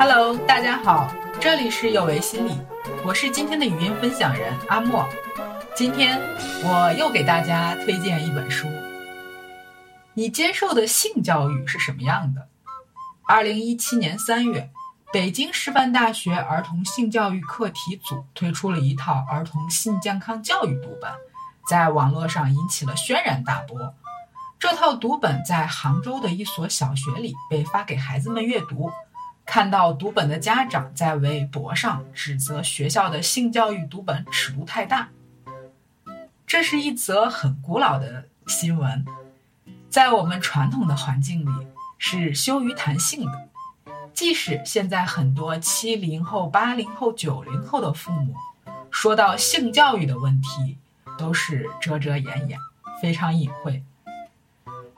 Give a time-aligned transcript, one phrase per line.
[0.00, 2.56] Hello，大家好，这里是有为心理，
[3.04, 5.04] 我是今天的语音分享人阿莫。
[5.74, 6.16] 今天
[6.62, 8.68] 我又给大家推荐一本书。
[10.14, 12.46] 你接受的性教育是什么样的？
[13.26, 14.70] 二零一七年三月，
[15.12, 21.10] 北京师范大学儿童性教育课题组推出了一套儿童性健康教育读本，
[21.68, 23.92] 在网络上引起了轩然大波。
[24.60, 28.92] 这套读本在杭州的一所小学里被发给孩子们阅读。
[29.50, 35.08] 看到读本的家长在微博上指责学校的性教育读本尺度太大，
[36.46, 39.06] 这是一则很古老的新闻，
[39.88, 43.48] 在我们传统的环境里是羞于谈性的。
[44.12, 48.34] 即使现在很多七零后、八零后、九零后的父母
[48.90, 50.76] 说到性教育的问题，
[51.16, 52.58] 都是遮遮掩掩，
[53.00, 53.82] 非常隐晦。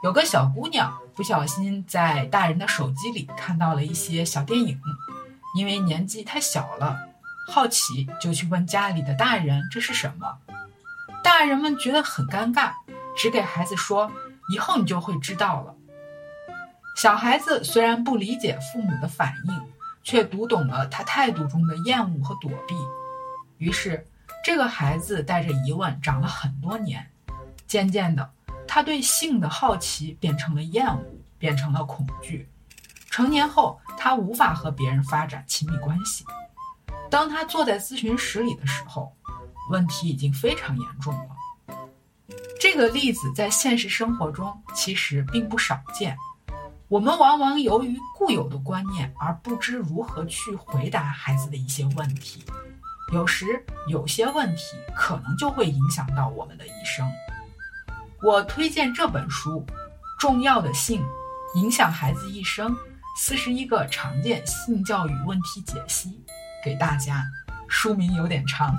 [0.02, 4.80] 有个小姑娘不小心在大人的手机里看到了一些小电影，
[5.54, 6.98] 因为年纪太小了，
[7.46, 10.38] 好奇就去问家里的大人这是什么。
[11.22, 12.72] 大人们觉得很尴尬，
[13.14, 14.10] 只给孩子说
[14.50, 15.74] 以后你就会知道了。
[16.96, 19.60] 小孩子虽然不理解父母的反应，
[20.02, 22.74] 却读懂了他态度中的厌恶和躲避。
[23.58, 24.06] 于是，
[24.42, 27.10] 这个孩子带着疑问长了很多年，
[27.66, 28.30] 渐渐的。
[28.72, 31.04] 他对性的好奇变成了厌恶，
[31.38, 32.48] 变成了恐惧。
[33.10, 36.24] 成年后，他无法和别人发展亲密关系。
[37.10, 39.12] 当他坐在咨询室里的时候，
[39.70, 42.36] 问题已经非常严重了。
[42.60, 46.16] 这个例子在现实生活中其实并不少见。
[46.86, 52.44] 我们往往由于固有的观念而不知如何去回答孩子的一些问题。
[53.12, 54.62] 有时，有些问题
[54.94, 57.04] 可能就会影响到我们的一生。
[58.22, 59.64] 我推荐这本书
[60.18, 61.02] 《重要的性
[61.54, 62.76] 影响孩子一生：
[63.16, 66.10] 四十一个常见性教育问题解析》
[66.62, 67.24] 给大家。
[67.66, 68.76] 书名有点长，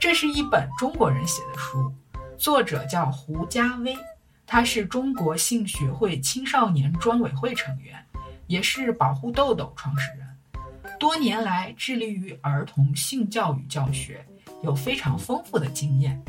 [0.00, 1.92] 这是一本中国人写的书，
[2.36, 3.96] 作者叫胡佳薇，
[4.44, 8.04] 他是中国性学会青少年专委会成员，
[8.48, 10.26] 也是保护豆豆创始人，
[10.98, 14.26] 多年来致力于儿童性教育教学，
[14.64, 16.20] 有非常丰富的经验。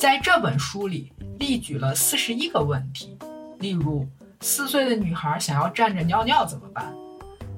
[0.00, 1.12] 在这本书里。
[1.38, 3.16] 例举了四十一个问题，
[3.58, 4.06] 例如
[4.40, 6.94] 四岁的女孩想要站着尿尿怎么办？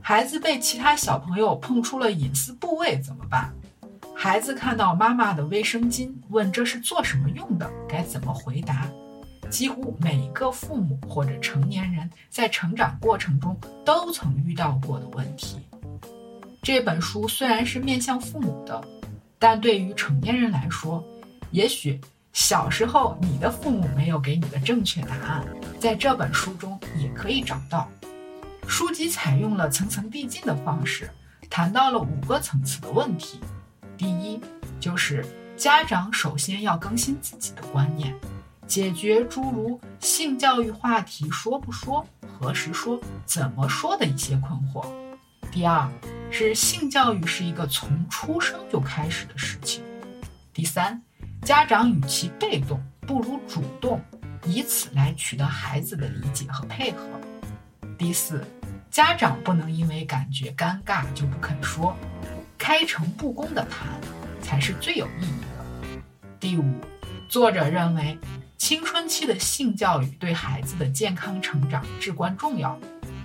[0.00, 3.52] 孩子被其他小朋友碰出了隐私部位怎么办？
[4.14, 8.88] 孩子看到妈妈的卫生巾，问这是做什么用的，该怎么回答？
[9.50, 15.58] 几乎每个父母或者成年人在成长过程中都曾遇到过的问题。
[16.62, 18.80] 这本书虽然是面向父母的，
[19.40, 21.04] 但对于成年人来说，
[21.50, 22.00] 也许。
[22.32, 25.46] 小时候，你的父母没有给你的正确答案，
[25.78, 27.88] 在这本书中也可以找到。
[28.66, 31.10] 书籍采用了层层递进的方式，
[31.50, 33.38] 谈到了五个层次的问题。
[33.98, 34.40] 第一，
[34.80, 35.24] 就是
[35.58, 38.14] 家长首先要更新自己的观念，
[38.66, 44.86] 解决诸如性教育话题说不说、何时说、怎么说的一些困惑。
[45.50, 45.86] 第二，
[46.30, 49.84] 是性教育是一个从出生就开始的事情。
[50.54, 51.02] 第三。
[51.42, 54.00] 家长与其被动，不如主动，
[54.44, 57.04] 以此来取得孩子的理解和配合。
[57.98, 58.46] 第四，
[58.92, 61.96] 家长不能因为感觉尴尬就不肯说，
[62.56, 64.00] 开诚布公的谈
[64.40, 66.00] 才是最有意义的。
[66.38, 66.64] 第五，
[67.28, 68.16] 作者认为，
[68.56, 72.78] 青春期的性教育对孩子的健康成长至关重要。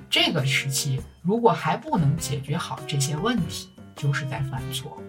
[0.09, 4.99] 这个时期如果还不能解决好这些问题，就是在犯错。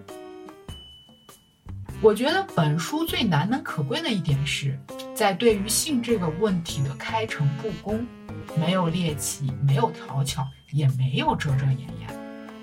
[2.00, 4.78] 我觉得本书最难能可贵的一点是，
[5.16, 8.06] 在对于性这个问题的开诚布公，
[8.56, 12.08] 没有猎奇，没有讨巧，也没有遮遮掩掩。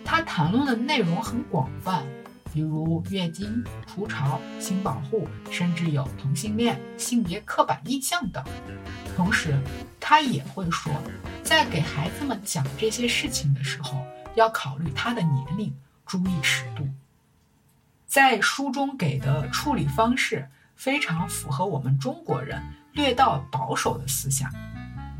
[0.05, 2.05] 他谈论的内容很广泛，
[2.53, 8.41] 比如月经、初潮、性保护，甚至有同性恋、性别刻板印象等。
[9.17, 9.53] 同时，
[9.99, 10.93] 他也会说，
[11.43, 13.97] 在给孩子们讲这些事情的时候，
[14.35, 15.73] 要考虑他的年龄，
[16.05, 16.87] 注意尺度。
[18.15, 22.63] 在书中给的处理方式非常符合我们中国人
[22.93, 24.49] 略到保守的思想。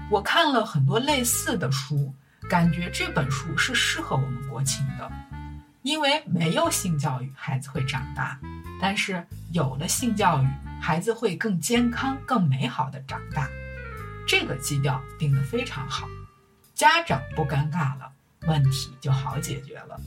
[0.10, 2.14] 我看了很多类似的书，
[2.50, 5.12] 感觉这本书是适合我们国情的，
[5.82, 8.38] 因为没有性教育，孩子会长大；
[8.80, 9.22] 但是
[9.52, 10.48] 有了性教育，
[10.82, 13.50] 孩子会更健康、更美好的长大。
[14.26, 16.08] 这个基调定得非常好，
[16.74, 18.10] 家长不尴尬了，
[18.48, 20.00] 问题就好解决了。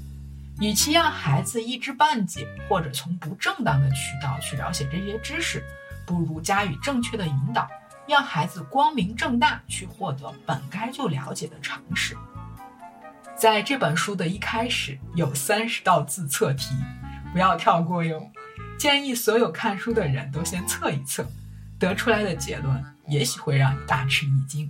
[0.61, 5.65] 与其让孩子一知半解，或者从不正当的渠道去了解这些知识，
[6.05, 7.69] 不如加以正确的引导，
[8.09, 12.17] 让孩子光明正大去获得本该就了解的常识。
[13.37, 16.75] 在这本书的一开始有三十道自测题，
[17.33, 18.31] 不要跳过哟。
[18.77, 21.25] 建议所有看书的人都先测一测，
[21.79, 24.69] 得出来的结论也许会让你大吃一惊。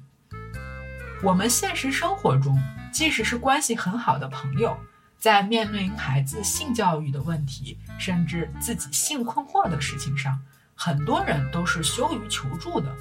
[1.23, 2.59] 我们现实生活中，
[2.93, 4.79] 即使是关系很好的朋友，
[5.19, 10.41] 在面临孩子性教育的问题，甚至自己性困惑的事情上，
[10.75, 12.95] 很多人都是羞于求助的。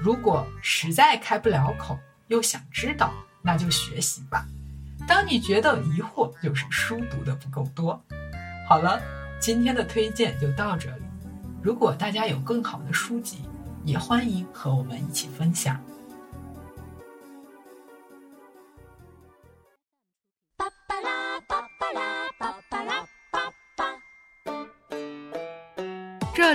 [0.00, 3.12] 如果实在开不了口，又想知道，
[3.42, 4.46] 那就学习吧。
[5.06, 8.02] 当你觉得疑惑，就是书读的不够多。
[8.68, 9.00] 好了。
[9.40, 11.02] 今天的推荐就到这里。
[11.60, 13.42] 如果大家有更好的书籍，
[13.84, 15.78] 也欢迎和我们一起分享。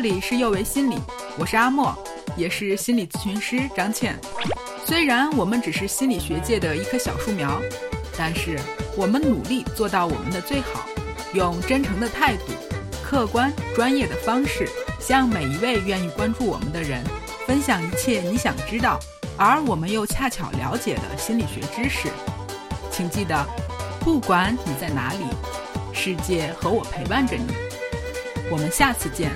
[0.01, 0.95] 这里是幼为心理，
[1.37, 1.93] 我是阿莫，
[2.37, 4.17] 也是心理咨询师张倩。
[4.85, 7.59] 虽然我们只是心理学界的一棵小树苗，
[8.17, 8.57] 但是
[8.95, 10.85] 我们努力做到我们的最好，
[11.33, 12.43] 用真诚的态度。
[13.03, 14.69] 客观专业的方式，
[15.01, 17.03] 向每一位愿意关注我们的人
[17.45, 18.97] 分享一切你想知道，
[19.35, 22.07] 而我们又恰巧了解的心理学知识。
[22.89, 23.45] 请记得，
[23.99, 25.25] 不管你在哪里，
[25.91, 27.47] 世界和我陪伴着你。
[28.49, 29.29] 我们下次见。